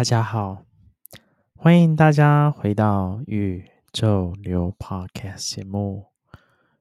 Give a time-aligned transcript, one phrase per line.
[0.00, 0.64] 大家好，
[1.54, 6.06] 欢迎大家回到宇宙流 Podcast 节目。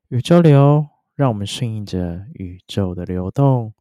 [0.08, 3.74] 宇宙流，让我们顺应着宇宙的流动，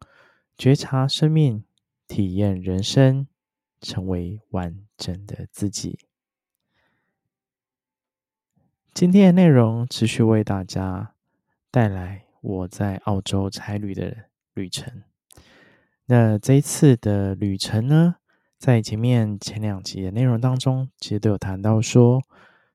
[0.57, 1.63] 觉察生命，
[2.09, 3.29] 体验人生，
[3.81, 6.01] 成为完整的自己。
[8.93, 11.15] 今天的内容持续为大家
[11.71, 14.17] 带来我在澳洲差旅的
[14.55, 15.05] 旅程。
[16.07, 18.17] 那这一次的旅程呢，
[18.59, 22.21] 在前面前两集的内容当中，其实都有谈到说，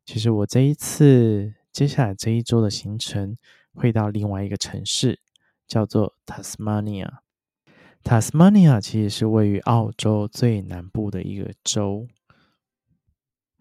[0.06, 3.38] 其实我这一次接下来这一周的行程
[3.74, 5.20] 会到另外一个城市，
[5.68, 7.10] 叫做 Tasmania。
[8.02, 12.08] Tasmania 其实是位于澳洲最南部的一个州。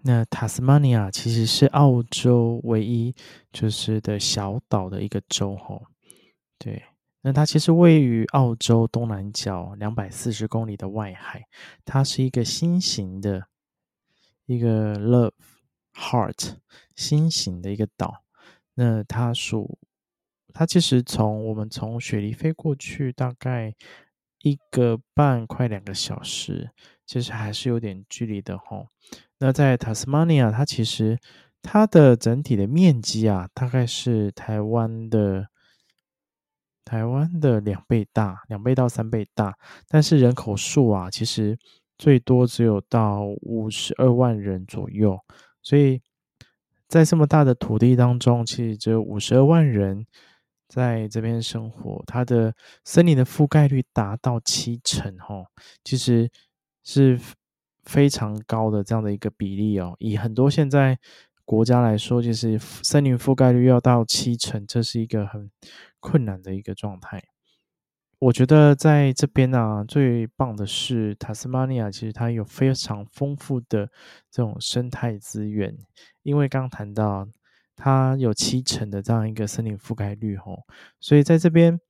[0.05, 3.15] 那 Tasmania 其实是澳洲唯一
[3.53, 5.87] 就是的小岛的一个州，吼，
[6.59, 6.83] 对。
[7.25, 11.45] 那它其实位于澳洲东南角两百四十公里的外海，
[11.85, 13.47] 它是一个心形的，
[14.47, 15.31] 一个 Love
[15.95, 16.57] Heart
[16.97, 18.25] 心形的一个岛。
[18.75, 19.79] 那它属，
[20.53, 23.73] 它其实从我们从雪梨飞过去，大概
[24.41, 26.73] 一个半快两个小时，
[27.07, 28.89] 其实还是有点距离的吼。
[29.39, 31.21] 那在 Tasmania，它其实
[31.63, 35.52] 它的整体的面积啊，大概是台湾的。
[36.93, 39.57] 台湾的两倍大，两倍到三倍大，
[39.89, 41.59] 但是人口数啊，其实
[41.97, 45.19] 最多只有到五十二万人左右，
[45.63, 46.03] 所以
[46.87, 50.07] 在这么大的土地当中，其实只有五十二万人
[50.69, 52.55] 在这边生活，它的
[52.85, 55.47] 森林的覆盖率达到七成，哦，
[55.83, 56.31] 其实
[56.85, 57.19] 是
[57.85, 59.97] 非常高的这样的一个比例哦。
[59.99, 60.99] 以很多现在
[61.47, 65.51] 国家来说，就是森林覆盖率要到七成，这是一个很
[66.03, 67.23] 困难的一个状态。
[68.19, 73.91] 我觉得在这边呢、啊，最棒的是塔斯马尼亚，其实它有非常丰富的
[74.31, 75.77] 这种生态资源。
[76.23, 77.27] 因为刚谈到
[77.75, 80.65] 它有七成的这样一个森林覆盖率吼，
[81.01, 81.81] 所以在这边，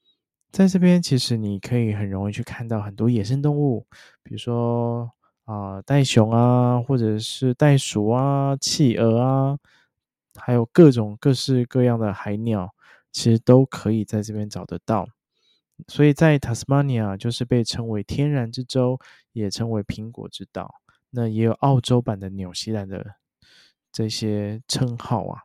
[0.50, 3.86] 在这边其实你可以很容易去看到很多野生动物，
[4.22, 5.10] 比如说
[5.44, 9.58] 啊、袋熊啊，或者是袋鼠啊、企鹅啊，
[10.40, 12.74] 还有各种各式各样的海鸟。
[13.12, 15.06] 其实都可以在这边找得到，
[15.86, 18.98] 所以在塔斯马尼亚就是被称为天然之州，
[19.32, 20.76] 也称为苹果之岛。
[21.10, 23.16] 那也有澳洲版的纽西兰的
[23.92, 25.42] 这些称号啊，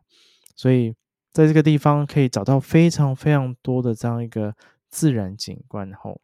[0.55, 0.95] 所以
[1.33, 4.55] 在这个地方可以找到非常非常多的这样一个
[4.89, 5.91] 自然景观。
[5.91, 6.21] 后，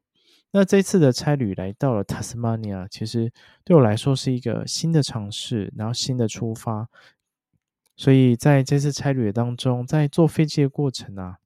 [0.51, 3.29] 那这次的差旅来到了塔斯马尼亚，其实
[3.65, 6.87] 对我来说是一个新的尝试，然后新的出发。
[7.95, 11.37] 所以在这次差旅当中，在坐飞机的过程啊，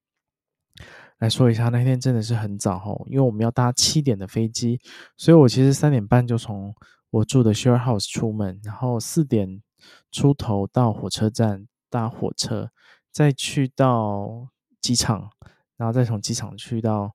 [1.19, 4.79] 来说一下，那天真的是很早哦，因为我们要搭七点的飞机，
[5.17, 6.73] 所以我其实三点半就从
[7.09, 9.61] 我住的 share house 出门，然后四点
[10.11, 12.71] 出头到火车站搭火车，
[13.11, 14.47] 再去到
[14.79, 15.29] 机场，
[15.75, 17.13] 然后再从机场去到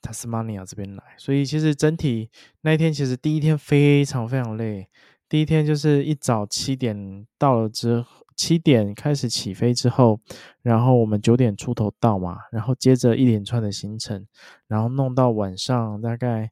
[0.00, 1.02] 塔斯马尼亚这边来。
[1.18, 2.30] 所以其实整体
[2.62, 4.88] 那一天，其实第一天非常非常累。
[5.32, 8.04] 第一天就是一早七点到了之，
[8.36, 10.20] 七点开始起飞之后，
[10.60, 14.26] 然后我们九点出头到嘛，然后接着一连串的行程，
[14.66, 16.50] 然后弄到晚上大概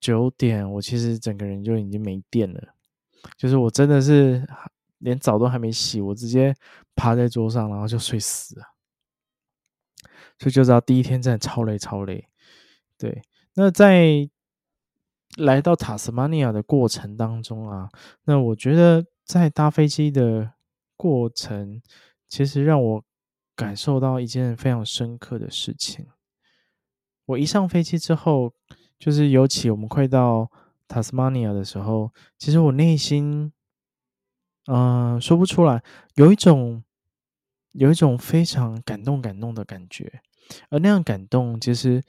[0.00, 2.74] 九点，我其实整个人就已经没电了，
[3.36, 4.44] 就是我真的是
[4.98, 6.52] 连澡都还没洗，我直接
[6.96, 8.64] 趴在桌上，然后就睡死了，
[10.40, 12.26] 所以就知道第一天真的超累超累。
[12.98, 13.22] 对，
[13.54, 14.28] 那在。
[15.36, 17.90] 来到塔斯马尼亚的过程当中啊，
[18.24, 20.52] 那我觉得在搭飞机的
[20.96, 21.82] 过程，
[22.26, 23.04] 其实让我
[23.54, 26.06] 感受到一件非常深刻的事情。
[27.26, 28.52] 我一上飞机之后，
[28.98, 30.50] 就是尤其我们快到
[30.88, 33.52] 塔斯马尼亚的时候，其实我内心，
[34.68, 35.82] 嗯、说不出来，
[36.14, 36.82] 有一种
[37.72, 40.22] 有一种非常感动感动的感觉，
[40.70, 42.02] 而那样感动，其实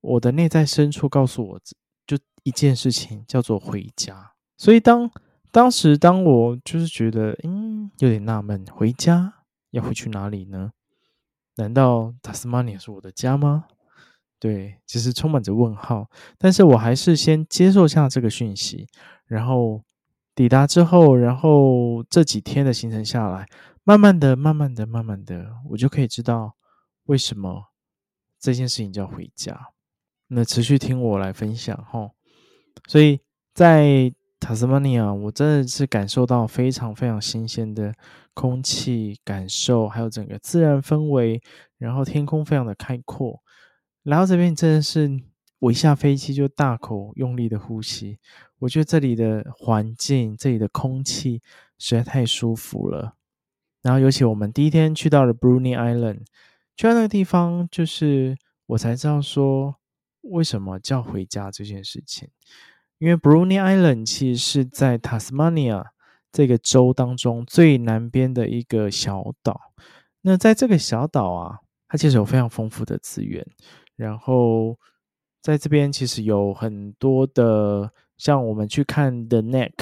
[0.00, 1.60] 我的内在深处告诉我。
[2.44, 5.10] 一件事情叫做回家，所以当
[5.50, 9.34] 当时当我就是觉得嗯有点纳闷，回家
[9.70, 10.70] 要回去哪里呢？
[11.56, 13.64] 难道塔斯马尼亚是我的家吗？
[14.38, 16.10] 对，其实充满着问号。
[16.36, 18.86] 但是我还是先接受下这个讯息，
[19.26, 19.82] 然后
[20.34, 23.48] 抵达之后，然后这几天的行程下来，
[23.84, 26.56] 慢慢的、慢慢的、慢慢的，我就可以知道
[27.04, 27.70] 为什么
[28.38, 29.68] 这件事情叫回家。
[30.26, 32.10] 那持续听我来分享哈。
[32.86, 33.20] 所以
[33.54, 37.94] 在塔斯马尼亚，我真的是感受到非常非常新鲜的
[38.34, 41.40] 空气感受，还有整个自然氛围，
[41.78, 43.40] 然后天空非常的开阔。
[44.02, 45.10] 来到这边真的是
[45.60, 48.18] 我一下飞机就大口用力的呼吸，
[48.58, 51.40] 我觉得这里的环境、这里的空气
[51.78, 53.14] 实在太舒服了。
[53.80, 56.24] 然后，尤其我们第一天去到了 Bruny Island，
[56.76, 58.36] 去到那个地方，就是
[58.66, 59.76] 我才知道说
[60.24, 62.28] 为什么叫回家这件事情。
[62.98, 65.84] 因为 Bruny Island 其实是在 Tasmania
[66.32, 69.72] 这个州当中最南边的一个小岛。
[70.22, 73.46] 那在这个小岛啊，它其实有非常丰富的资源，
[73.96, 74.78] 然后。
[75.44, 79.74] 在这边其实有很多的，像我们去看 The Neck，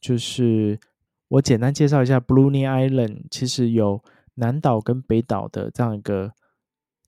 [0.00, 0.80] 就是
[1.28, 4.02] 我简单介绍一下 Bruny Island，其实有
[4.34, 6.32] 南岛跟北岛的这样一个，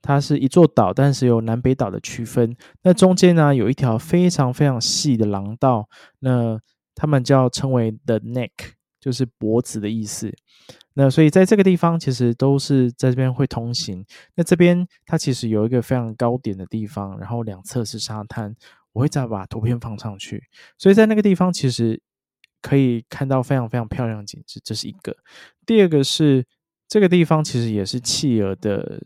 [0.02, 2.56] 它是一座岛，但是有南北岛的区分。
[2.82, 5.88] 那中间呢，有一条非常非常细的廊道，
[6.20, 6.58] 那
[6.94, 8.50] 他们叫称为 The Neck，
[9.00, 10.32] 就是脖子的意思。
[10.94, 14.04] 那所以在这个地方，其实都是在这边会通行。
[14.34, 18.54] 那这边它其实有一个非常高点的地方，然后两侧是沙滩。
[18.92, 20.42] 我会再把图片放上去。
[20.76, 22.02] 所以在那个地方，其实
[22.60, 25.16] 可以看到非常非常漂亮的景致，这是一个。
[25.64, 26.44] 第二个是
[26.88, 29.00] 这个地方其实也是企鹅的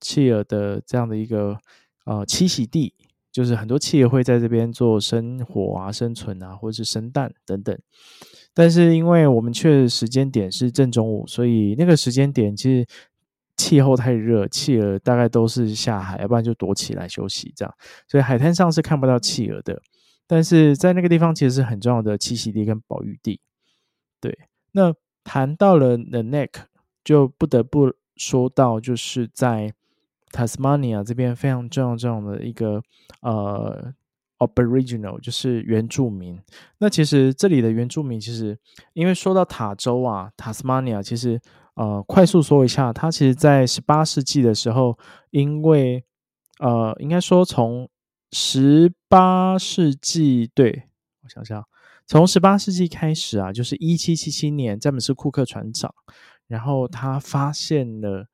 [0.00, 1.58] 企鹅的这样的一个
[2.04, 2.94] 呃栖息地，
[3.32, 7.78] 就是很多企鹅会在这边做生活啊、生存啊，或者是生蛋等等。
[8.54, 12.86] 但是因为我们去的时间点是正中午，所以那个时间点其实
[13.56, 17.74] 气候太热，企鹅大概都是下海，要不然就躲起来休息这样。
[18.08, 19.82] 所以海滩上是看不到企鹅的，
[20.26, 23.40] 但是在那个地方其实是很重要的栖息地跟保育地。
[24.20, 24.38] 对，
[24.72, 26.50] 那谈到了 The Neck，
[27.04, 29.74] 就不得不说到就是在
[30.32, 32.82] Tasmania 这边非常重要重要的一个
[33.22, 33.92] 呃。
[34.38, 36.38] Aboriginal 就是原住民。
[36.76, 38.58] 那其实这里的原住民，其实
[38.92, 41.40] 因为说到塔州啊，Tasmania，其实
[41.72, 44.98] 呃，快速说一下，它其实在十八世纪的时候，
[45.30, 46.04] 因为
[46.58, 47.88] 呃，应该说从
[48.30, 50.82] 十八世纪，对，
[51.22, 51.64] 我想想，
[52.06, 55.94] 从十八世纪开始啊，就是一七七七年，詹姆斯库克船长，
[56.46, 58.26] 然后他发现了。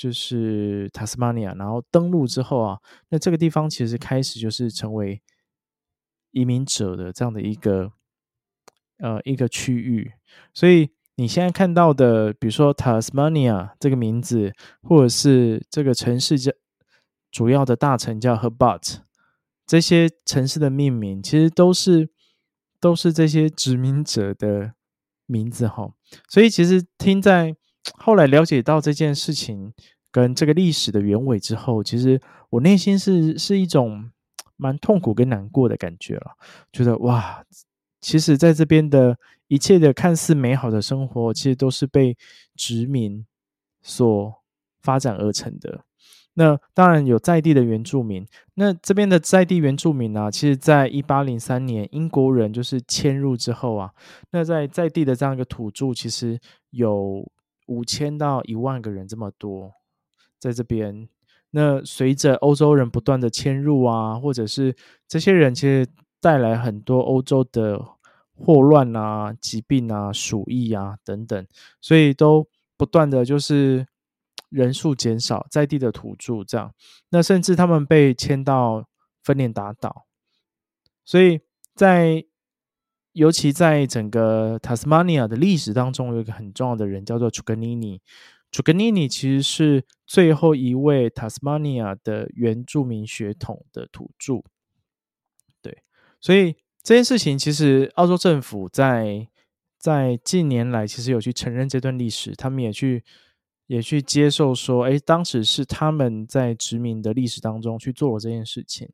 [0.00, 2.78] 就是塔斯马尼亚，然后登陆之后啊，
[3.10, 5.20] 那这个地方其实开始就是成为
[6.30, 7.92] 移民者的这样的一个
[8.96, 10.10] 呃一个区域。
[10.54, 16.50] 所以你现在看到的，比如说塔斯马尼亚这个名字，或者是这个城市叫
[17.30, 19.00] 主要的大城叫 Hobart，
[19.66, 22.08] 这些城市的命名其实都是
[22.80, 24.72] 都是这些殖民者的
[25.26, 25.92] 名字哈。
[26.26, 27.54] 所以其实听在。
[27.98, 29.72] 后来了解到这件事情
[30.12, 34.10] 跟这个历史的原委之后，其实我内心是是一种
[34.56, 36.32] 蛮痛苦跟难过的感觉了。
[36.72, 37.42] 觉得哇，
[38.00, 39.16] 其实在这边的
[39.48, 42.16] 一切的看似美好的生活，其实都是被
[42.54, 43.24] 殖民
[43.80, 44.34] 所
[44.82, 45.84] 发展而成的。
[46.34, 53.90] 那当然有在地的原住民，那这边的在地原住民呢、啊，其实在一八零三年英国人就是迁入之后啊，
[54.32, 56.38] 那在在地的这样一个土著，其实
[56.70, 57.26] 有。
[57.70, 59.72] 五千到一万个人这么多，
[60.40, 61.08] 在这边。
[61.52, 64.74] 那随着欧洲人不断的迁入啊，或者是
[65.06, 65.86] 这些人其实
[66.20, 67.80] 带来很多欧洲的
[68.34, 71.46] 祸乱啊、疾病啊、鼠疫啊等等，
[71.80, 73.86] 所以都不断的就是
[74.50, 76.74] 人数减少，在地的土著这样。
[77.10, 78.88] 那甚至他们被迁到
[79.22, 80.06] 芬兰达岛，
[81.04, 81.40] 所以
[81.76, 82.26] 在。
[83.12, 88.00] 尤其在整个塔斯马尼亚的历史当中，有一个很重要的人叫做楚格尼尼。
[88.52, 94.42] 楚格尼尼其实是最后一位塔斯马尼亚的原住民血统的土著。
[95.62, 95.82] 对，
[96.20, 99.28] 所以这件事情其实澳洲政府在
[99.78, 103.04] 在近年来其实有去承认这段历史，他们也去
[103.66, 108.88] 也去接受说，哎，当时是他们在殖民的历史当中去做了这件事情。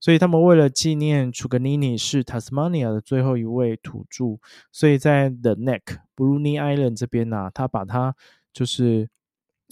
[0.00, 4.38] 所以他们为了纪念楚格尼尼是塔斯马尼亚的最后一位土著，
[4.70, 5.82] 所以在 The Neck
[6.14, 8.14] Bruny Island 这边呢、他把它
[8.52, 9.08] 就是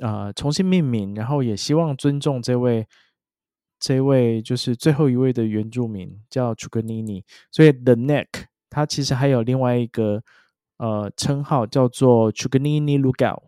[0.00, 2.86] 呃重新命名，然后也希望尊重这位
[3.78, 7.24] 这位就是最后一位的原住民叫楚格尼尼。
[7.52, 8.26] 所以 The Neck
[8.68, 10.22] 它其实还有另外一个
[10.78, 13.42] 呃称号叫做 Truganini Lookout，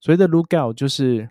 [0.00, 1.30] 所谓的 Lookout 就是。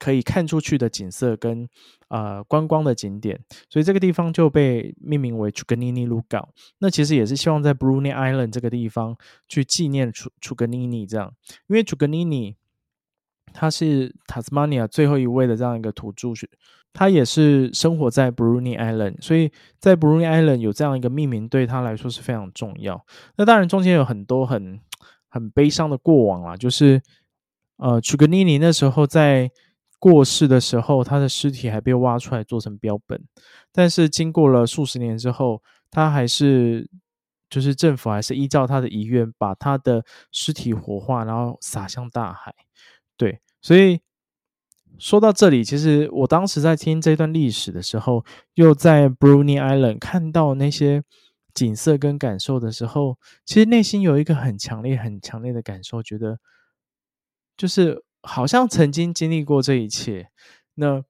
[0.00, 1.68] 可以看出去的景色跟
[2.08, 3.38] 呃观光的景点，
[3.68, 6.48] 所以这个地方就被命名为 Truganini Lookout。
[6.78, 11.34] 那其实也是希望在 Bruny Island 这个地方去纪念楚楚格尼尼这样，
[11.66, 12.56] 因为楚格尼尼
[13.52, 16.28] 他是塔斯马尼亚最后一位的这样一个土著，
[16.92, 23.04] 他也是生活在 Bruny Island，所以在 Bruny Island 有这样一个命名对他来说是非常重要。
[23.36, 24.80] 那当然中间有很多很
[25.28, 27.02] 很悲伤的过往啊，就是
[27.76, 29.50] 呃楚格尼尼那时候在。
[30.00, 33.20] 过世的时候，他的尸体还被挖出来做成标本，
[33.72, 36.88] 但是经过了数十年之后，他还是
[37.50, 42.54] 就是政府还是依照他的遗愿，把他的尸体火化，然后撒向大海。
[43.16, 44.00] 对，所以
[44.98, 48.24] 说到这里，其实我当时在听这段历史的时候，
[48.54, 51.02] 又在 Bruny Island 看到那些
[51.54, 56.38] 景色跟感受的时候，其实内心有一个很强烈、很强烈的感受，觉得
[57.56, 58.04] 就是。
[58.22, 60.30] 好像曾经经历过这一切，
[60.74, 61.04] 那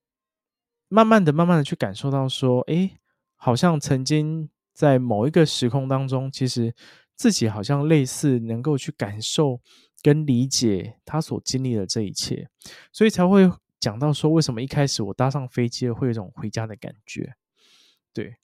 [0.88, 2.98] 慢慢的、慢慢的去感受到说，诶，
[3.36, 6.74] 好像曾经在某一个时空当中，其实
[7.16, 9.60] 自己好像类似能够去感受
[10.02, 12.48] 跟理解他所经历的这一切，
[12.92, 13.50] 所以才会
[13.80, 17.34] 讲到说，为什么一开始我搭上飞机会有一种回家的感觉，
[18.12, 18.36] 对，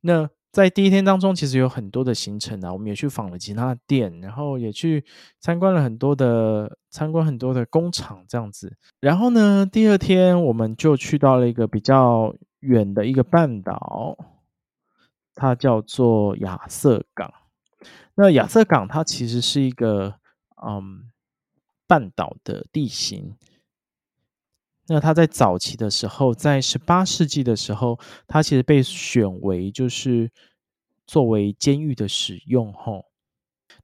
[0.00, 0.30] 那。
[0.56, 5.04] 在第一天当中，其实有很多的行程啊，我们也去访了其他的店，然后也去
[5.38, 8.74] 参观了很多的参观很多的工厂这样子。
[8.98, 14.16] 然后呢，第二天我们就去到了一个比较远的一个半岛，
[15.34, 17.30] 它叫做亚瑟港。
[18.14, 20.14] 那亚瑟港它其实是一个
[20.66, 21.10] 嗯
[21.86, 23.36] 半岛的地形。
[24.88, 30.30] 那他在早期的时候，在十八世纪的时候，他其实被选为就是
[31.06, 32.72] 作为监狱的使用。
[32.72, 33.06] 吼，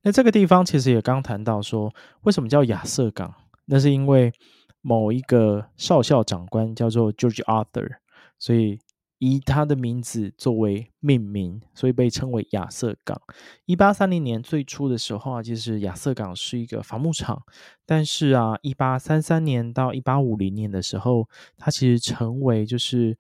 [0.03, 1.93] 那这个地方其实也刚谈到说，
[2.23, 3.35] 为什么叫亚瑟港？
[3.65, 4.33] 那是因为
[4.81, 7.97] 某一个少校长官叫做 George Arthur，
[8.39, 8.79] 所以。
[9.25, 13.23] 以他的名字作为命名，所以被称为亚瑟港。
[13.67, 17.41] 一八三零年最初的时候啊，其实亚瑟港是一个伐木场，
[17.87, 23.17] 但是啊，一八三三年到一八五零年的时候，它其实成为就是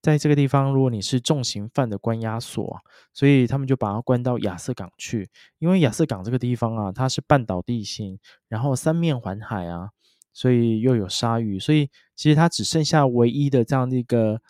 [0.00, 2.80] 在这个地方，如果你是重刑犯的关押所，
[3.12, 5.28] 所以他们就把它关到亚瑟港去。
[5.58, 8.18] 因为亚瑟港这个地方啊，它是半岛地形，
[8.48, 9.90] 然后三面环海啊，
[10.32, 14.40] 所以又有鲨鱼，所以其实它只剩下唯一的这样的一个。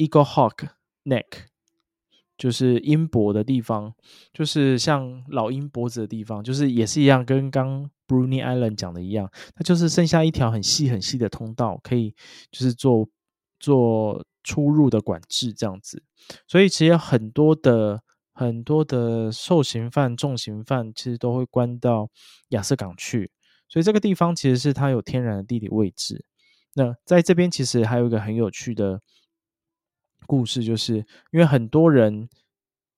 [0.00, 0.70] Eagle Hawk
[1.04, 1.26] Neck
[2.38, 3.92] 就是鹰脖的地方，
[4.32, 12.14] 就是像老鹰脖子的地方，就是也是一样，跟刚 Bruny Island 讲的一样，它就是剩下一条很细很细的通道，可以
[12.50, 13.06] 就是做
[13.58, 16.02] 做出入的管制这样子。
[16.48, 18.00] 所以其实很多的
[18.32, 22.08] 很多的受刑犯、重刑犯，其实都会关到
[22.48, 23.30] 亚瑟港去。
[23.68, 26.24] 所以这个地方其实是它有天然的地理位置。
[26.72, 29.02] 那在这边其实还有一个很有趣的。
[30.30, 32.28] 故事就是因为很多人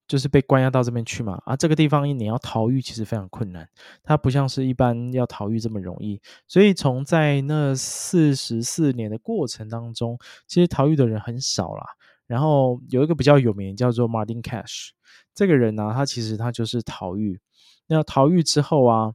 [0.06, 3.66] 就是被关押到这边去嘛，啊，这个地方你要逃狱其实非常困难，
[4.02, 11.86] 它不像是一般要逃狱这么容易，所以从在那四十四年的过程当中，其实逃狱的人很少啦。
[12.26, 14.90] 然后有一个比较有名叫做 Martin Cash，
[15.34, 17.40] 这个人呢、他其实他就是逃狱。
[17.86, 19.14] 那逃狱之后啊，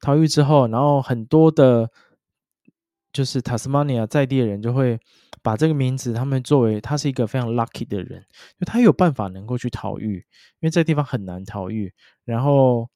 [0.00, 1.90] 逃狱之后，然后很多的。
[3.12, 5.00] 就是塔斯马尼亚在地的人就会
[5.46, 8.26] 把这个名字，他们作为他是一个非常 lucky 的人，
[8.58, 10.16] 就他有办法能够去逃狱，
[10.58, 11.94] 因为这个地方很难逃狱。
[12.24, 12.90] 然后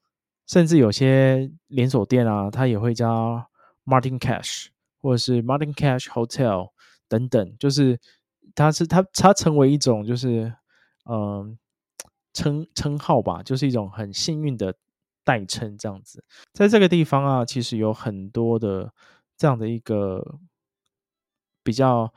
[0.49, 3.47] 甚至有些连锁店啊，他也会叫
[3.85, 4.67] Martin Cash
[5.01, 6.73] 或者是 Martin Cash Hotel
[7.09, 8.01] 等等，就是
[8.57, 10.53] 他是他他成为一种就是
[11.05, 11.57] 嗯
[12.33, 14.75] 称称号吧，就是一种很幸运的
[15.23, 16.25] 代称这样子。
[16.53, 18.93] 在这个地方啊，其实有很多的。
[19.41, 20.39] 这样的一个
[21.65, 22.13] 比较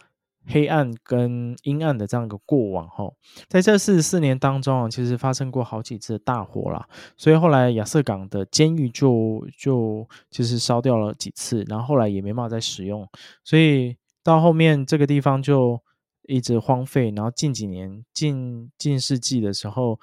[0.45, 3.11] 黑暗跟阴暗的这样一个过往哈，
[3.47, 13.07] 在这四十四年当中啊，其实发生过好几次大火啦，所以后来亚瑟港的监狱就就其实烧掉了几次，然后后来也没办法再使用，
[13.43, 15.81] 所以到后面这个地方就
[16.23, 19.99] 一直荒废，然后近几年近近世纪的时候，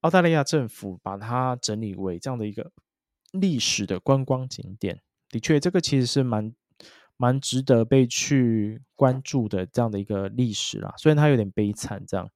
[0.00, 2.70] 澳大利亚政府把它整理为这样的一个
[3.32, 5.00] 历史的观光景点。
[5.30, 6.54] 的确，这个其实是蛮
[7.16, 10.94] 蛮值得被去关注的这样的一个历史啦。
[10.98, 12.30] 虽然它有点悲惨，这样。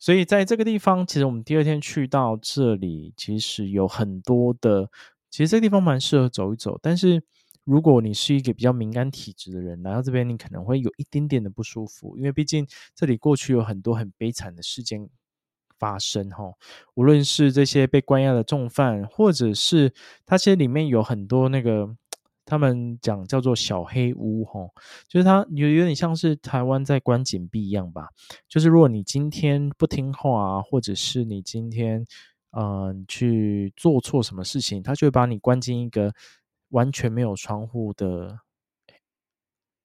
[0.00, 4.88] 所以在这个地方，其实我们第二天去到这里，其实有很多的，
[5.28, 6.78] 其实这个地方蛮适合走一走。
[6.80, 7.20] 但是
[7.64, 15.08] 如果你是一个比较敏感体质的人，来到这边，你可能会有一点点的不舒服，因为毕竟这里过去有很多很悲惨的事件
[15.80, 16.30] 发生。
[16.30, 16.52] 哈，
[16.94, 19.92] 无论是这些被关押的重犯，或者是
[20.24, 21.96] 它其实里面有很多那个。
[22.48, 24.72] 他们讲叫做小黑屋，吼，
[25.06, 28.08] 就是它有有点像是台湾在关紧闭一样吧。
[28.48, 32.06] 就是如果你今天不听话，或者是你今天
[32.52, 36.14] 嗯、去做错什么事情，他就会把你关进一个
[36.70, 38.40] 完全没有窗户的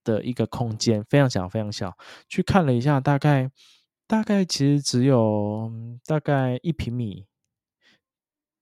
[0.06, 1.96] 的一个空间，非常小，非常小。
[2.30, 3.52] 去看了一下，大概
[4.08, 5.70] 大概其实只有
[6.06, 7.26] 大概一平米。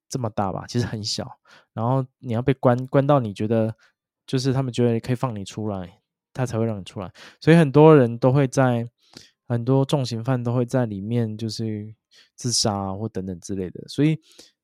[0.10, 1.40] 这么大吧，其实很小。
[1.72, 3.74] 然后你要被关关到你觉得
[4.32, 6.00] 就是他们觉得可以放你出来，
[6.32, 7.12] 他才会让你出来。
[7.42, 8.88] 所以很多人都会在，
[9.46, 11.94] 很多重刑犯都会在里面就是
[12.38, 13.86] 自杀，或等等之类的。
[13.90, 14.18] 所以，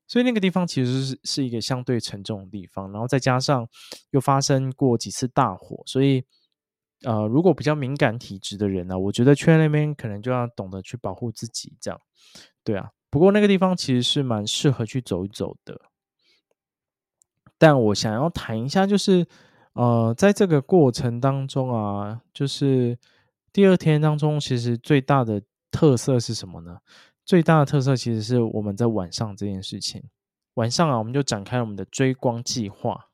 [0.06, 2.90] 所以那个地方其实是是一个相对沉重的地方。
[2.90, 3.68] 然后再加上
[4.12, 6.24] 又发生过几次大火，所以
[7.02, 12.00] 呃，如果比较敏感体质的人呢，我觉得去那边可能就要懂得去保护自己，这样。
[12.64, 15.78] 对啊，不过那个地方其实是蛮适合去走一走的。
[17.58, 19.26] 但我想要谈一下，就是，
[19.74, 22.98] 呃，在这个过程当中啊，就是
[23.52, 26.78] 第二天当中，其实最大的特色是什么呢？
[27.24, 30.02] 最大的特色其实是我们在晚上这件事情。
[30.54, 33.06] 晚上啊，我们就展开了我们的追光计划。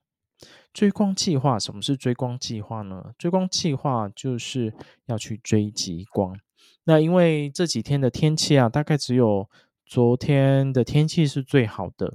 [0.72, 3.12] 追光计划，什么是追光计划呢？
[3.18, 4.72] 追光计划就是
[5.06, 6.38] 要去追极光。
[6.84, 9.48] 那因为这几天的天气啊，大概只有
[9.84, 12.14] 昨天的天气是最好的。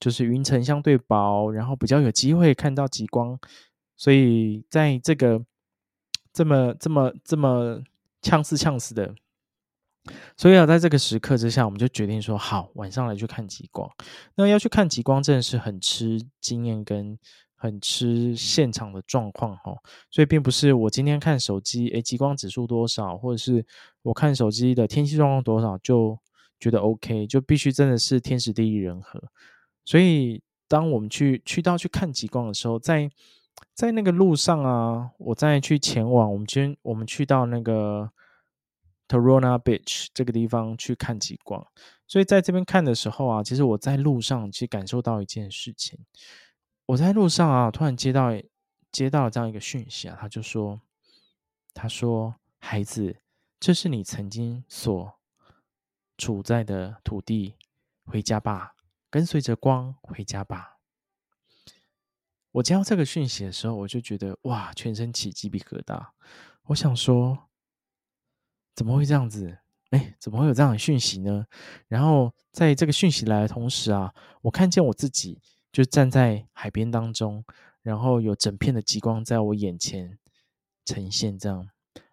[0.00, 3.36] 就是云层相对薄，然后比较有机会看到极光，
[3.98, 5.44] 所以在这个
[6.32, 7.82] 这么这么这么
[8.22, 9.12] 呛死呛死的，
[10.36, 13.90] 所以啊，在这个时刻之下，我们就决定说好，晚上来去看极光。
[14.36, 17.18] 那要去看极光，真的是很吃经验跟
[17.56, 19.74] 很吃现场的状况哈。
[20.12, 23.66] 所以并不是我今天看手机，诶，极光指数多少，或者是
[24.02, 26.16] 我看手机的天气状况多少，就
[26.60, 29.20] 觉得 OK，就必须真的是天时地利人和。
[29.84, 33.10] 所以，当我们去去到去看极光的时候，在
[33.74, 38.10] 在那个路上啊，我再去前往我们今天我们去到那个
[39.06, 41.66] tarona Beach 这个地方去看极光。
[42.06, 45.98] 所以在这边看的时候啊，其实我在路上其实感受到一件事情。
[46.86, 48.30] 我在路上啊，突然接到
[48.90, 50.80] 接到了这样一个讯息啊，他就说
[51.74, 53.20] ：“他说，孩子，
[53.60, 55.12] 这是你曾经所
[56.16, 57.56] 处在的土地，
[58.06, 58.74] 回家吧。”
[59.10, 60.77] 跟随着光回家吧。
[62.58, 66.08] 我接到这个讯息的时候，我就觉得哇，全身起鸡皮疙瘩。
[66.64, 67.38] 我想说，
[68.74, 69.58] 怎么会这样子？
[69.90, 71.46] 哎，怎么会有这样的讯息呢？
[71.86, 75.40] 然后在这个讯息来的同时啊，我看见我自己
[75.70, 77.44] 就站在海边当中，
[77.82, 80.18] 然后有整片的极光在我眼前
[80.84, 81.68] 呈现，这样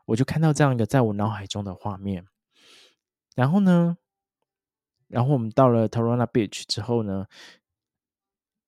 [0.06, 2.28] 我就看到这样一个在我脑海中的画面。
[3.36, 3.98] 然后呢，
[5.08, 7.26] 然后我们到了 Taronga Beach 之后呢，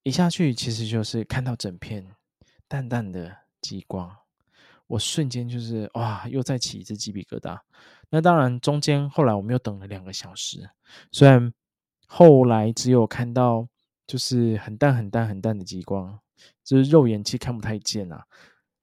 [0.07, 2.07] 一下去其实就是看到整片
[2.65, 4.09] 淡淡的极光，
[4.87, 7.59] 我瞬间就是哇，又再起一只鸡皮疙瘩。
[8.09, 10.69] 那当然，中间后来我们又等了两个小时，
[11.11, 11.53] 虽然
[12.07, 13.67] 后来只有看到
[14.07, 16.17] 就是很淡很淡很淡的极光，
[16.63, 18.23] 就是肉眼其实看不太见啊。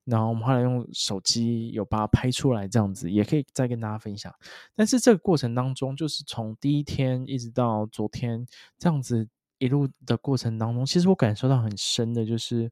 [0.04, 4.30] 然后我们后来用手机有把它拍出来，这样子也可以再跟大家分享。
[4.74, 8.46] 但是这个过程当中，就是从第一天一直到昨天
[8.78, 9.26] 这样子
[9.64, 12.70] 一路的过程当中，其实我感受到很深的，就是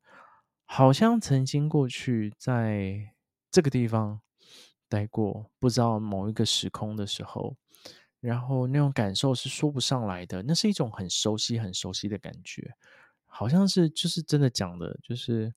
[0.64, 3.12] 好像曾经过去在
[3.50, 4.20] 这个地方
[4.88, 7.57] 待过，不知道某一个时空的时候，
[8.20, 12.74] 然后那种感受是说不上来的，那是一种很熟悉、很熟悉的感觉，
[13.26, 15.52] 好像是就是真的讲的，就是。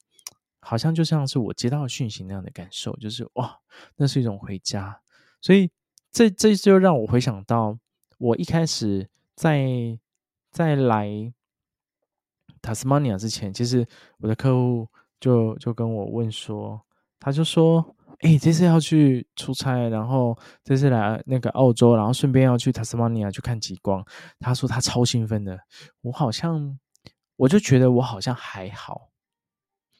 [0.67, 3.56] 好像就像是我接到讯息那样的感受，就是哇，
[3.98, 5.00] 那是一种回家。
[5.39, 5.69] 所以
[6.12, 7.78] 这这就让我回想到，
[8.17, 9.63] 我一开始在
[10.56, 11.34] 在来
[12.62, 13.86] 塔斯马尼亚之前，其实
[14.20, 14.88] 我的客户
[15.20, 16.82] 就就跟我问说，
[17.20, 17.86] 他就说
[18.24, 24.02] ：“哎，这次要去出差，然后这次来那个澳洲，然后顺便要去塔斯马尼亚去看极光。”
[24.39, 25.60] 他说他超兴奋的。
[26.00, 26.80] 我好像
[27.36, 29.10] 我就觉得我好像还好。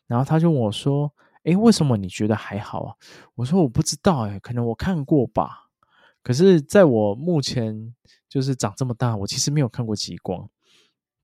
[0.08, 1.12] 然后他就问我说
[1.44, 2.96] ：“诶，为什么你觉得还好啊？”
[3.36, 5.65] 我说：“我不知道，诶，可能我看过吧。
[6.26, 7.94] 可是在我目前
[8.28, 10.50] 就是长这么大，我其实没有看过极光。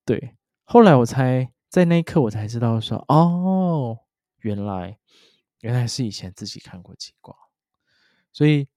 [0.05, 3.97] 对，后来我才在那一刻我才知道说，哦，
[4.41, 4.99] 原来
[5.61, 7.35] 原来是以前自己看过极光。
[8.31, 8.67] 所以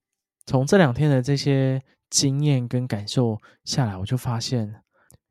[0.47, 4.81] 从这两天的这些经验跟感受下来，我就发现，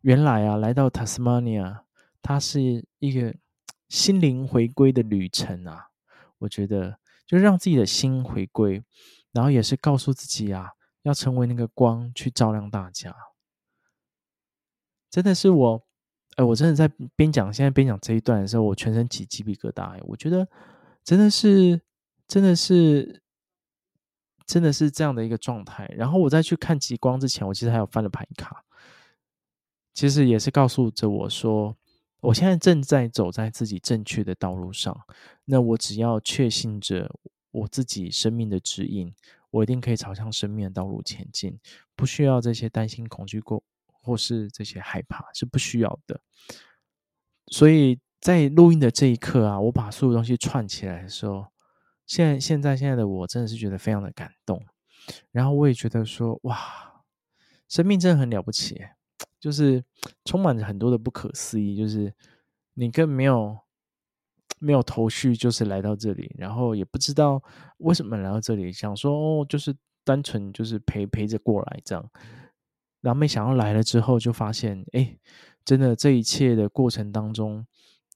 [0.03, 1.83] 原来啊，来到塔斯马尼亚，
[2.23, 3.35] 它是一个。
[3.87, 5.91] 心灵回归的旅程啊，
[6.39, 8.83] 我觉得就让自己的心回归，
[9.31, 10.71] 然后也是告诉自己啊，
[11.05, 13.17] 要成为那个光去照亮大家。
[15.09, 15.83] 真的是我，
[16.35, 16.87] 哎，我真的在
[17.17, 19.99] 边讲现在边讲这一段的时候，我全身起鸡皮疙瘩。
[20.03, 20.47] 我觉得
[21.03, 21.81] 真的是，
[22.27, 23.23] 真的是，
[24.45, 25.87] 真的是这样的一个状态。
[25.97, 28.65] 然后我在去看极光之前，我其实还有翻了牌卡，
[29.95, 31.77] 其实也是告诉着我说。
[32.21, 34.99] 我现在正在走在自己正确的道路上，
[35.45, 37.15] 那我只要确信着
[37.51, 39.15] 我自己生命的指引，
[39.55, 41.57] 我一定可以朝向生命的道路前进，
[41.95, 46.21] 不需要这些担心、恐惧过或是这些害怕，是不需要的。
[47.47, 51.47] 所以在录音的这一刻啊，我把所有东西串起来的时候，
[52.05, 54.61] 现在现在现在的我真的是觉得非常的感动。
[55.31, 57.05] 然后我也觉得说，哇，
[57.69, 58.83] 生命真的很了不起，
[59.39, 59.85] 就是
[60.25, 61.77] 充满着很多的不可思议。
[61.77, 62.13] 就是
[62.73, 63.57] 你更没有
[64.59, 67.43] 没有头绪，就是来到这里，然后也不知道
[67.79, 72.11] 为什么来到这里，想说哦，就是单纯就是陪陪着过来这样。
[73.01, 75.17] 然后没想到来了之后，就发现，哎，
[75.65, 77.67] 真的这一切的过程当中，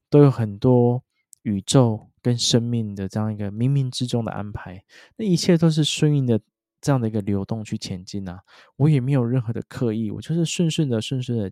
[0.08, 1.02] 都有很多
[1.42, 4.84] 宇宙跟生命的这样一个冥冥之中的安排。
[5.16, 6.40] 那一切都是顺应的。
[6.80, 8.40] 这样的一个流动去前进啊，
[8.76, 11.50] 我也没有任何的刻意，我就是顺顺的、顺顺的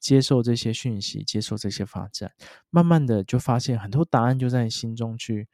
[0.00, 2.32] 接受这些讯息，接受这些发展，
[2.70, 5.46] 慢慢的就发现很多答案就在心中去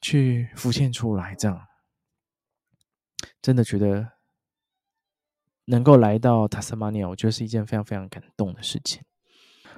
[0.00, 1.34] 去浮现出来。
[1.34, 1.60] 这样，
[3.42, 4.12] 真的觉得
[5.66, 9.02] 能够来到塔斯马尼亚，我觉得是一件非常非常感动的事情。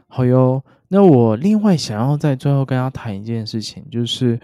[0.06, 4.40] 好哟，那我另外想要在最后跟大家谈一件事情，就是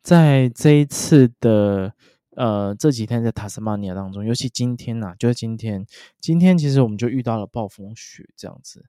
[0.00, 1.92] 在这一次的。
[2.36, 5.86] 呃，这几天在塔斯马尼亚当中，尤其今天呐、啊，就是今天，
[6.20, 8.84] 今天其实我们就遇到了暴风雪这样子。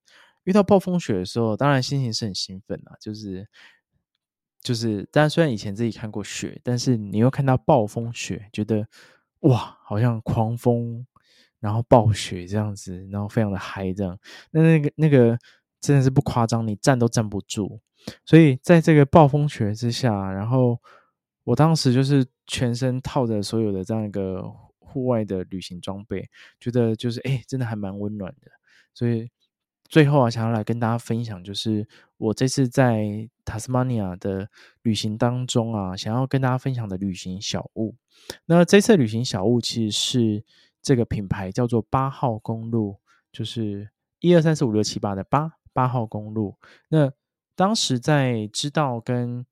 [0.45, 3.47] 遇到暴风雪的时候，当然心情是很兴奋啊，就是
[4.61, 8.87] 就是，当然虽然以前自己看过雪，但是你又看到暴风雪，觉得
[9.41, 11.05] 哇，好像狂风，
[11.59, 14.17] 然后暴雪这样子，然后非常的嗨这样。
[14.51, 15.37] 那那个那个
[15.79, 17.79] 真的是不夸张，你站都站不住。
[18.25, 20.79] 所以在这个暴风雪之下，然后。
[21.45, 24.43] 我当时就是全身套着所有的这样一个
[24.79, 26.29] 户外的旅行装备，
[26.59, 28.51] 觉得就是哎，真的还蛮温暖的。
[28.93, 29.29] 所以
[29.87, 34.49] 最后啊，想要来跟大家分享，就是我这次在塔斯马尼亚的
[34.81, 37.95] 旅行当中啊，想要跟大家分享的旅行小物。
[38.45, 40.43] 那这次旅行小物其实是
[40.81, 42.99] 这个品牌叫做八号公路，
[43.31, 46.55] 就是一二三四五六七八的八八号公路。
[46.89, 47.11] 那
[47.55, 49.45] 当时在知道跟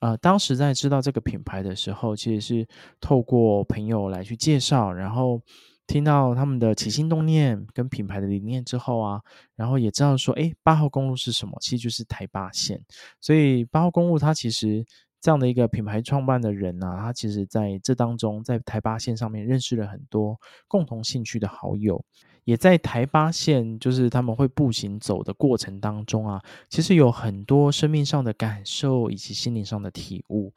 [0.00, 2.68] 呃，当时在知道这个品牌的时候，其实是
[3.00, 5.42] 透过朋友来去介绍，然后
[5.86, 9.20] 听到他们的起心动念跟品牌的理念之后啊，
[9.56, 11.56] 然后也知道说，哎，八号公路是什么？
[11.60, 12.80] 其实就是台八线。
[13.20, 14.84] 所以八号公路它其实
[15.20, 22.04] 这样的一个品牌创办的人啊，他其实在这当中在台八线上面认识了很多共同兴趣的好友。
[22.44, 30.54] 也在台八线，就是他们会步行走的过程当中啊，其实有很多生命上的感受以及心灵上的体悟。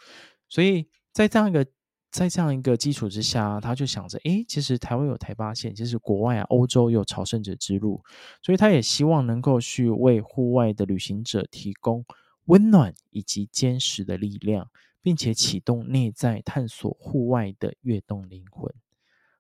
[0.48, 1.66] 所以在这样一个
[2.10, 8.02] 在这样一个基础之下，他就想着，诶，其实台湾有台八线，其实国外啊，欧洲有朝圣者之路，
[8.42, 12.06] 所以他也希望能够去为户外的旅行者提供
[12.46, 14.70] 温暖以及坚实的力量，
[15.02, 18.74] 并且启动内在探索户外的跃动灵魂。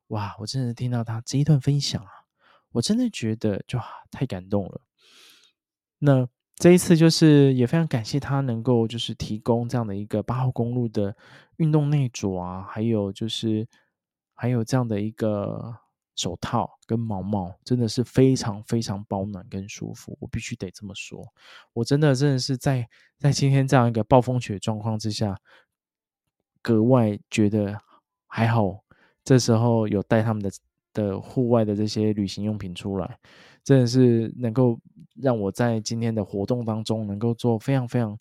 [0.07, 2.09] 哇，我真的听到他这一段分享啊！
[2.71, 3.79] 我真的觉得就
[4.11, 4.81] 太感动了。
[5.99, 11.15] 那这一次就是也非常感谢他能够就是提供这样的一个八号公路的
[11.57, 13.67] 运动内着啊，还有就是
[14.33, 15.75] 还有这样的一个
[16.15, 20.17] 手套跟毛毛，真的是非常非常保暖跟舒服。
[20.19, 21.25] 我必须得这么说，
[21.73, 25.37] 我真的真的是在在今天这样一个暴风雪状况之下，
[26.61, 27.79] 格外觉得
[28.27, 28.83] 还好。
[29.23, 30.51] 这时候有带他们的。
[30.93, 33.17] 的户外的这些旅行用品出来，
[33.63, 34.77] 真的是能够
[35.15, 38.19] 让我在今天的活动当中能够做非常非常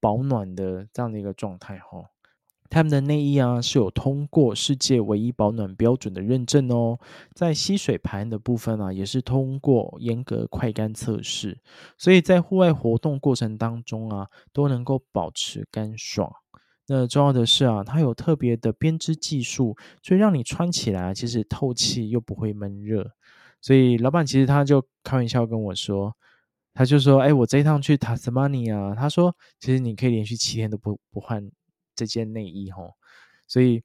[0.00, 2.02] 保暖的这样的一个状态哈。
[2.70, 6.98] 他们的内衣啊是有通过世界唯一保暖标准的认证哦，
[7.34, 11.58] 在吸水盘的部分啊也是通过严格快干测试，
[11.96, 16.30] 所以在户外活动过程当中啊都能够保持干爽。
[16.86, 23.10] 那重要的是啊，它有特别的编织技术，所以让你穿起来其实透气又不会闷热。
[23.60, 26.14] 所以老板其实他就开玩笑跟我说，
[26.72, 31.44] 他就说：“哎，我这一趟去塔斯马尼亚，他说其实你可以连续七天都不不换
[31.98, 32.94] 这件内衣吼。”
[33.48, 33.82] 所以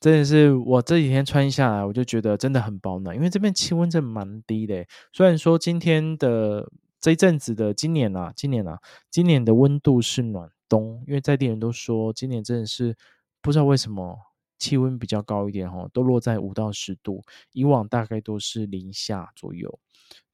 [0.00, 4.84] 真的是我这几天穿下来，我就觉得真的很保暖，因为这边气温真的蛮低的。
[5.12, 6.68] 虽然说今天的
[7.00, 10.50] 这一阵子的今年啊，今年啊，今年的温度是暖。
[10.72, 12.96] 冬，因为在地人都说，今年真的是
[13.42, 14.18] 不知道为什么
[14.58, 17.22] 气温比较高一点吼，都落在五到十度，
[17.52, 19.78] 以往大概都是零下左右。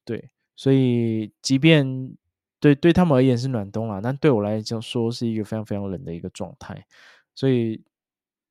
[0.04, 2.14] 对，所以即便
[2.60, 6.86] 对对他们而言是暖冬啦，但对我来讲说是一个非常非常冷的一个状态。
[7.38, 7.80] 所以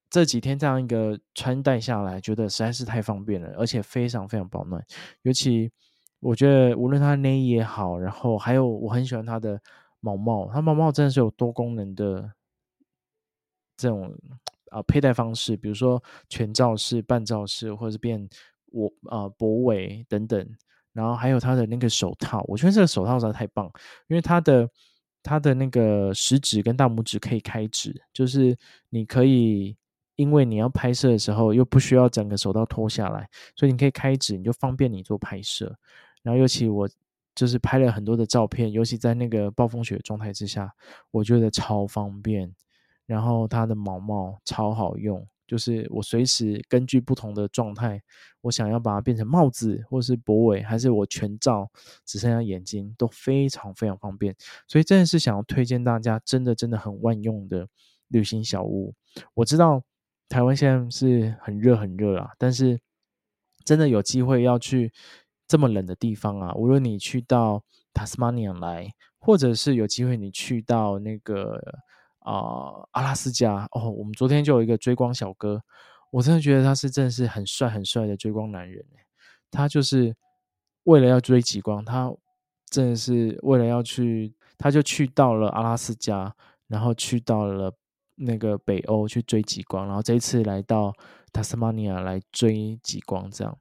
[0.09, 4.81] 这几天这样一个穿戴下来，觉得实在是太方便了，而且非常非常保暖。
[5.23, 5.71] 尤其
[6.19, 9.59] 我觉得无论它内衣也好，然后还有我很喜欢它的。
[9.99, 12.31] 毛帽，它毛帽真的是有多功能的
[13.75, 14.13] 这种
[14.69, 18.29] 啊、佩戴方式，比如说全罩式、半罩式，或者是变
[18.67, 20.47] 我啊脖围等等。
[20.93, 23.65] 然后还有它的那个手套，我觉得这个手套实在太棒，
[24.07, 24.69] 因为它的
[25.27, 28.57] 它的那个食指跟大拇指可以开指，就是
[28.89, 29.75] 你可以，
[30.15, 35.75] 因为你要拍摄的时候又不需要整个手套脱下来，所以你可以开指，你就方便你做拍摄。
[36.23, 36.89] 然后尤其我
[37.35, 40.73] 就是拍了很多的照片，尤其在那个暴风雪状态之下，
[41.11, 42.49] 我觉得超方便。
[43.05, 45.27] 然后它的毛毛超好用。
[45.47, 48.01] 就是我随时根据不同的状态，
[48.41, 51.71] 我想要把它变成帽子，或是脖围，还是我全罩
[52.05, 54.35] 只剩下眼睛，都非常非常方便。
[54.67, 57.67] 所以真的是想要推荐大家，真的真的很万用的
[58.09, 58.93] 旅行小屋。
[59.35, 59.81] 我知道
[60.27, 62.79] 台湾现在是很热很热啊，但是
[63.63, 64.91] 真的有机会要去
[65.47, 71.61] 这么冷的地方啊，无论你去到塔斯马尼亚来，或者是有机会你去到那个。
[72.27, 75.61] 啊、阿拉斯加哦，我们昨天就有一个追光小哥，
[76.11, 78.85] 我真的觉得他是真的是很帅很帅的追光男人。
[79.49, 80.13] 他就是
[80.83, 82.13] 为了要追极光，他
[82.69, 86.35] 真的是为了要去，他就去到了阿拉斯加，
[86.67, 87.73] 然后去到了
[88.15, 90.93] 那个北欧去追极光，然后这一次来到
[91.31, 93.57] 塔斯马尼亚来追极光，这样。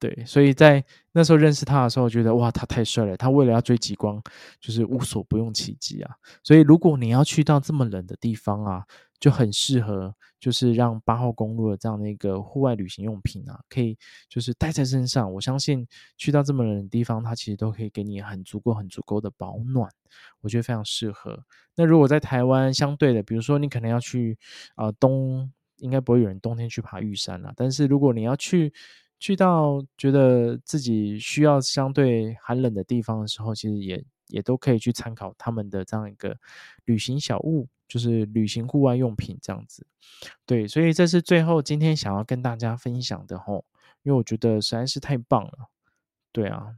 [0.00, 0.82] 对，所以在
[1.12, 3.14] 那时候认识他的时候，觉得哇，他太帅了。
[3.18, 4.20] 他为了要追极光，
[4.58, 6.14] 就是无所不用其极啊。
[6.42, 8.82] 所以如果你要去到这么冷的地方啊，
[9.20, 15.30] 就很适合，就是让八号公路的这样的一个户外旅行用品啊，可以就是带在身上。
[15.34, 15.86] 我相信
[16.16, 19.86] 去到这么冷的地方，它其实都可以给你很足够、很足够的保暖。
[20.40, 21.44] 我觉得非常适合。
[21.76, 24.38] 那如果在台湾，相对的，比如说你可能要去
[24.76, 27.52] 啊、冬，应该不会有人冬天去爬玉山啦。
[27.54, 28.72] 但是如果你要去，
[29.20, 36.36] 去到觉得自己需要相对寒冷的地方的时候，其实也也都可以去参考他们的这样一个
[36.86, 39.86] 旅行小物，就是旅行户外用品这样子。
[40.46, 43.64] 对，所以这是最后今天想要跟大家分享的吼，
[44.02, 45.68] 因为我觉得实在是太棒了。
[46.32, 46.74] 对啊，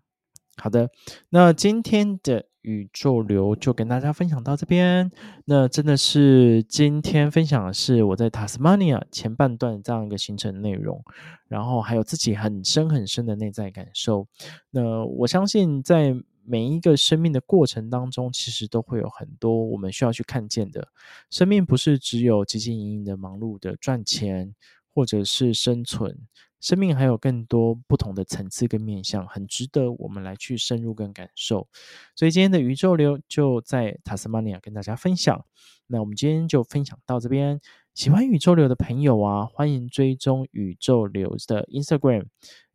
[0.56, 0.90] 好的，
[1.30, 2.51] 那今天的。
[2.62, 5.10] 宇宙流就跟大家分享到这边，
[5.44, 11.02] 那真的是今天分享的是我在塔斯马尼亚前半段这样一个行程内容，
[11.48, 14.26] 然后还有自己很深很深的内在感受。
[14.70, 20.88] 那我相信在每一个生命的过程当中，其实都会有很多我们需要去看见的。
[21.30, 24.54] 生命不是只有汲汲营营的忙碌的赚钱，
[24.94, 26.26] 或者是生存。
[26.60, 31.66] 生命还有更多不同的层次跟面向，很值得我们来去深入跟感受。
[32.14, 35.44] 所以今天的宇宙流就在塔斯马尼亚跟大家分享。
[35.88, 37.60] 那我们今天就分享到这边。
[37.94, 42.26] 喜欢宇宙流的朋友啊，欢迎追踪宇宙流的 Instagram。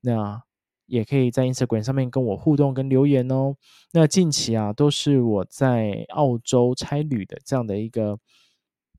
[0.02, 0.44] 那
[0.86, 3.56] 也可以在 Instagram 上面跟我互动跟留言哦。
[3.94, 8.20] 那近期啊，都是我在澳洲差旅的这样的一个。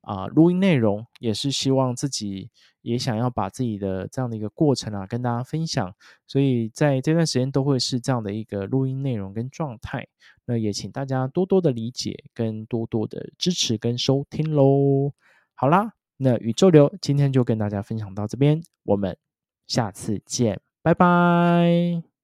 [0.09, 2.49] 啊，录音内容也是希望自己
[2.81, 5.93] 也想要把自己的这样的一个过程啊跟大家分享，
[6.25, 10.07] 所以在这段时间都会是这样的一个录音内容跟状态。
[10.45, 15.13] 那也请大家多多的理解跟多多的支持跟收听喽。
[15.53, 19.15] 好啦，那宇宙流今天就跟大家分享到这边，我们
[19.67, 22.18] 下次见，拜拜。